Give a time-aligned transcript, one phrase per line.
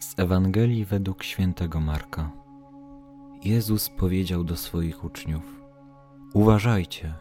[0.00, 2.30] Z Ewangelii według świętego Marka.
[3.44, 5.62] Jezus powiedział do swoich uczniów:
[6.34, 7.14] Uważajcie,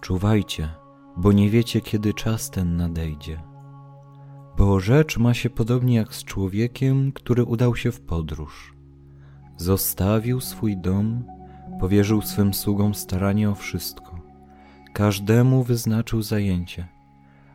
[0.00, 0.68] czuwajcie,
[1.16, 3.42] bo nie wiecie, kiedy czas ten nadejdzie.
[4.56, 8.74] Bo rzecz ma się podobnie jak z człowiekiem, który udał się w podróż.
[9.56, 11.24] Zostawił swój dom,
[11.80, 14.20] powierzył swym sługom staranie o wszystko.
[14.92, 16.88] Każdemu wyznaczył zajęcie,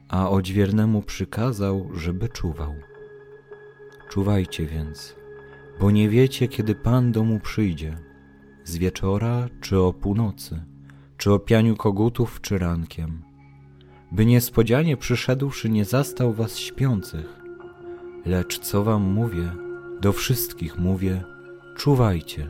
[0.10, 2.74] a odźwiernemu przykazał, żeby czuwał.
[4.16, 5.16] Czuwajcie więc,
[5.80, 7.98] bo nie wiecie, kiedy Pan domu przyjdzie,
[8.64, 10.64] z wieczora czy o północy,
[11.18, 13.22] czy o pianiu kogutów czy rankiem,
[14.12, 17.42] by niespodzianie przyszedłszy nie zastał was śpiących.
[18.26, 19.52] Lecz co wam mówię,
[20.02, 21.24] do wszystkich mówię,
[21.78, 22.48] czuwajcie.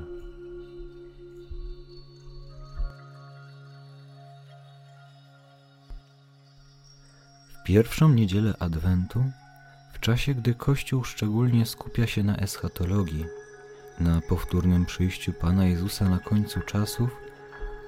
[7.54, 9.24] W pierwszą niedzielę Adwentu
[10.06, 13.26] czasie, gdy Kościół szczególnie skupia się na eschatologii,
[14.00, 17.10] na powtórnym przyjściu Pana Jezusa na końcu czasów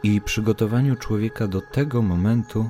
[0.04, 2.70] i przygotowaniu człowieka do tego momentu,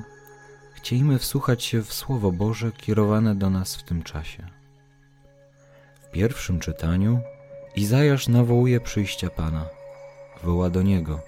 [0.72, 4.46] chcielibyśmy wsłuchać się w Słowo Boże kierowane do nas w tym czasie.
[6.02, 7.20] W pierwszym czytaniu
[7.76, 9.66] Izajasz nawołuje przyjścia Pana.
[10.42, 11.20] Woła do Niego.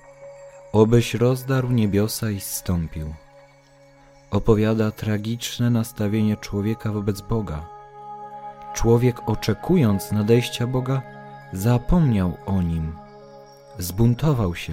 [0.73, 3.15] Obyś rozdarł niebiosa i zstąpił.
[4.31, 7.67] Opowiada tragiczne nastawienie człowieka wobec Boga–
[8.75, 11.03] Człowiek oczekując nadejścia Boga,
[11.53, 12.93] zapomniał o nim,
[13.79, 14.73] zbuntował się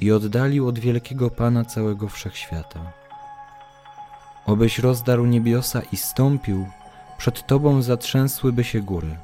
[0.00, 2.92] i oddalił od wielkiego Pana całego wszechświata.
[4.46, 6.66] Obyś rozdarł niebiosa i stąpił,
[7.18, 9.16] przed Tobą zatrzęsłyby się góry.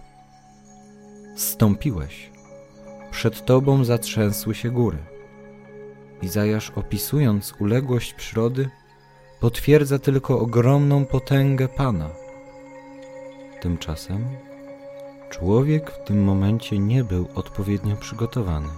[1.36, 2.30] Stąpiłeś,
[3.10, 4.98] przed Tobą zatrzęsły się góry.
[6.22, 8.70] Izajasz opisując uległość przyrody,
[9.40, 12.10] potwierdza tylko ogromną potęgę Pana–
[13.60, 14.24] Tymczasem
[15.30, 18.68] człowiek w tym momencie nie był odpowiednio przygotowany.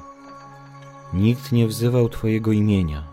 [1.13, 3.05] Nikt nie wzywał Twojego imienia,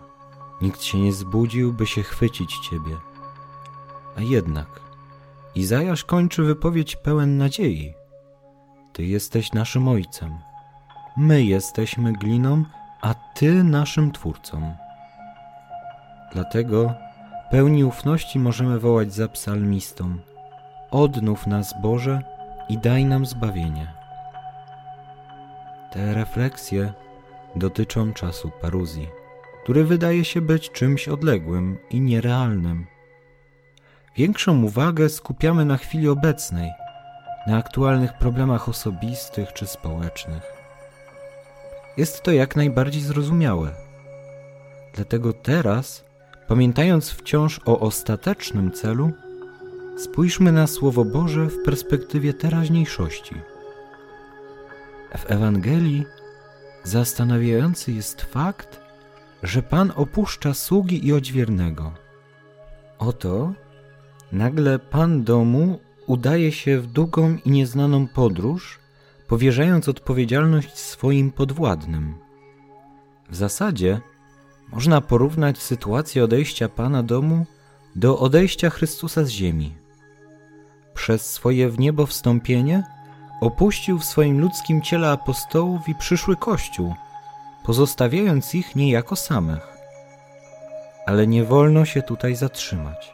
[0.62, 2.96] nikt się nie zbudził, by się chwycić Ciebie.
[4.16, 4.80] A jednak
[5.54, 7.94] Izajasz kończy wypowiedź pełen nadziei.
[8.92, 10.38] Ty jesteś naszym Ojcem.
[11.16, 12.64] My jesteśmy gliną,
[13.02, 14.76] a Ty naszym Twórcą.
[16.32, 16.94] Dlatego
[17.50, 20.16] pełni ufności możemy wołać za psalmistą–
[20.90, 22.22] Odnów nas, Boże,
[22.68, 23.92] i daj nam zbawienie.
[25.90, 26.92] Te refleksje
[27.56, 29.08] dotyczą czasu paruzji,
[29.62, 32.86] który wydaje się być czymś odległym i nierealnym.
[34.16, 36.70] Większą uwagę skupiamy na chwili obecnej,
[37.46, 40.42] na aktualnych problemach osobistych czy społecznych.
[41.96, 43.74] Jest to jak najbardziej zrozumiałe.
[44.94, 46.04] Dlatego teraz,
[46.46, 49.12] pamiętając wciąż o ostatecznym celu,
[49.98, 53.34] Spójrzmy na Słowo Boże w perspektywie teraźniejszości.
[55.18, 56.04] W Ewangelii
[56.84, 58.80] zastanawiający jest fakt,
[59.42, 61.92] że Pan opuszcza sługi i odźwiernego.
[62.98, 63.52] Oto
[64.32, 68.78] nagle Pan domu udaje się w długą i nieznaną podróż,
[69.28, 72.14] powierzając odpowiedzialność swoim podwładnym.
[73.30, 74.00] W zasadzie
[74.72, 77.46] można porównać sytuację odejścia Pana domu
[77.96, 79.87] do odejścia Chrystusa z ziemi
[80.98, 82.82] przez swoje w niebo wstąpienie
[83.40, 86.94] opuścił w swoim ludzkim ciele apostołów i przyszły Kościół,
[87.64, 89.68] pozostawiając ich niejako samych.
[91.06, 93.12] Ale nie wolno się tutaj zatrzymać,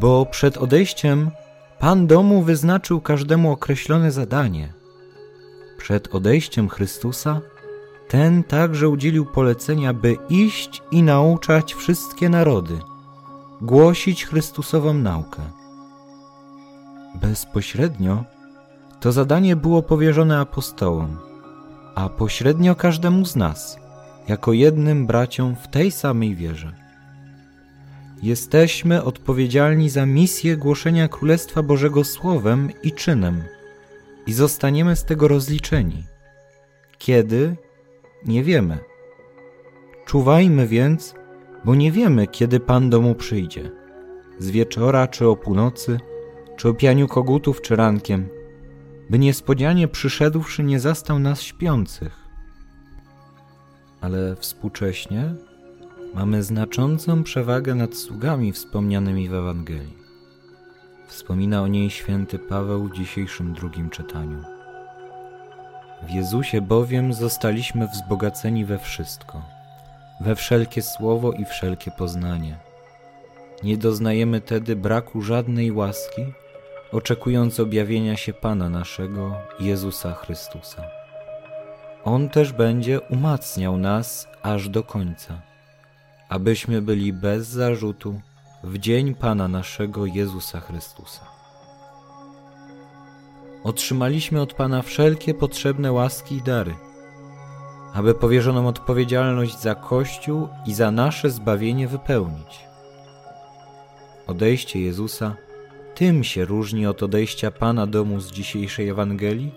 [0.00, 1.30] bo przed odejściem
[1.78, 4.72] Pan domu wyznaczył każdemu określone zadanie.
[5.78, 7.40] Przed odejściem Chrystusa
[8.08, 12.78] ten także udzielił polecenia, by iść i nauczać wszystkie narody,
[13.60, 15.61] głosić Chrystusową naukę
[17.32, 18.24] bezpośrednio,
[19.00, 21.18] to zadanie było powierzone apostołom,
[21.94, 23.78] a pośrednio każdemu z nas,
[24.28, 26.72] jako jednym braciom w tej samej wierze.
[28.22, 33.42] Jesteśmy odpowiedzialni za misję głoszenia Królestwa Bożego słowem i czynem
[34.26, 36.04] i zostaniemy z tego rozliczeni.
[36.98, 37.56] Kiedy?
[38.24, 38.78] Nie wiemy.
[40.06, 41.14] Czuwajmy więc,
[41.64, 43.70] bo nie wiemy, kiedy Pan domu przyjdzie.
[44.38, 45.98] Z wieczora czy o północy–
[46.62, 48.28] czy o pianiu kogutów, czy rankiem,
[49.10, 52.16] by niespodzianie przyszedłszy nie zastał nas śpiących.
[54.00, 55.34] Ale współcześnie
[56.14, 59.96] mamy znaczącą przewagę nad sługami wspomnianymi w Ewangelii.
[61.06, 64.42] Wspomina o niej święty Paweł w dzisiejszym drugim czytaniu.
[66.06, 69.42] W Jezusie bowiem zostaliśmy wzbogaceni we wszystko,
[70.20, 72.56] we wszelkie słowo i wszelkie poznanie.
[73.62, 76.22] Nie doznajemy tedy braku żadnej łaski,
[76.92, 80.82] oczekując objawienia się Pana naszego, Jezusa Chrystusa.
[82.04, 85.42] On też będzie umacniał nas aż do końca,
[86.28, 88.20] abyśmy byli bez zarzutu
[88.64, 91.20] w dzień Pana naszego Jezusa Chrystusa.
[93.64, 96.74] Otrzymaliśmy od Pana wszelkie potrzebne łaski i dary,
[97.94, 102.60] aby powierzoną odpowiedzialność za Kościół i za nasze zbawienie wypełnić.
[104.26, 105.36] Odejście Jezusa
[106.02, 109.52] tym się różni od odejścia Pana domu z dzisiejszej Ewangelii,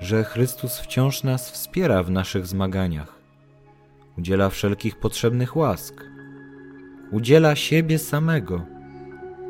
[0.00, 3.12] że Chrystus wciąż nas wspiera w naszych zmaganiach,
[4.18, 6.04] udziela wszelkich potrzebnych łask,
[7.10, 8.66] udziela siebie samego.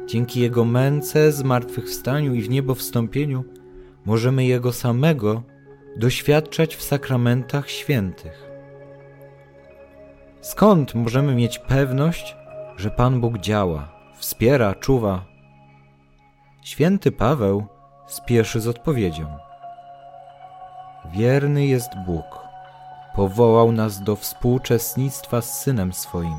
[0.06, 3.44] Dzięki Jego męce, zmartwychwstaniu i w niebo wstąpieniu
[4.04, 5.42] możemy Jego samego
[5.96, 8.50] doświadczać w sakramentach świętych.
[10.40, 12.36] Skąd możemy mieć pewność,
[12.76, 15.31] że Pan Bóg działa, wspiera, czuwa?
[16.62, 17.66] Święty Paweł
[18.06, 19.26] spieszy z odpowiedzią.
[21.12, 22.24] Wierny jest Bóg,
[23.14, 26.36] powołał nas do współuczestnictwa z Synem swoim.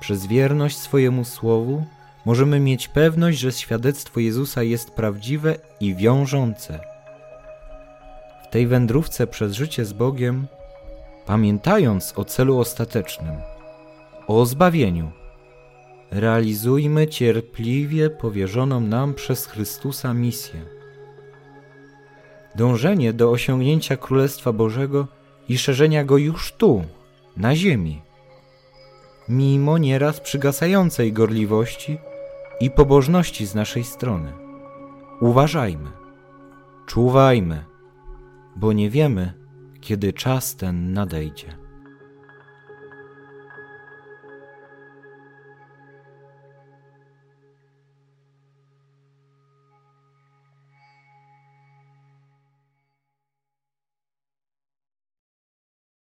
[0.00, 1.84] Przez wierność swojemu słowu
[2.24, 6.80] możemy mieć pewność, że świadectwo Jezusa jest prawdziwe i wiążące.
[8.44, 10.46] W tej wędrówce przez życie z Bogiem,
[11.26, 13.36] pamiętając o celu ostatecznym,
[14.26, 15.12] o zbawieniu,
[16.14, 20.60] realizujmy cierpliwie powierzoną nam przez Chrystusa misję.
[22.54, 25.06] Dążenie do osiągnięcia Królestwa Bożego
[25.48, 26.84] i szerzenia go już tu,
[27.36, 28.02] na ziemi,
[29.28, 31.98] mimo nieraz przygasającej gorliwości
[32.60, 34.32] i pobożności z naszej strony.
[35.20, 35.90] Uważajmy,
[36.86, 37.64] czuwajmy,
[38.56, 39.32] bo nie wiemy,
[39.80, 41.63] kiedy czas ten nadejdzie.